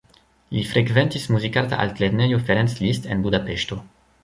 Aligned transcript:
Li 0.53 0.61
frekventis 0.69 1.27
Muzikarta 1.35 1.79
Altlernejo 1.85 2.41
Ferenc 2.49 2.75
Liszt 2.87 3.09
en 3.17 3.25
Budapeŝto. 3.29 3.81